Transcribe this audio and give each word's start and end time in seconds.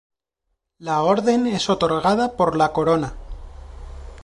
La 0.79 1.03
Orden 1.03 1.45
es 1.45 1.69
otorgada 1.69 2.35
por 2.35 2.55
la 2.57 2.73
corona. 2.73 3.13